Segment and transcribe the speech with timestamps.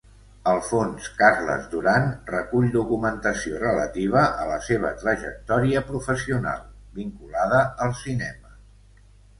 [0.51, 6.69] El fons Carles Duran recull documentació relativa a la seva trajectòria professional
[7.01, 8.61] vinculada al cinema.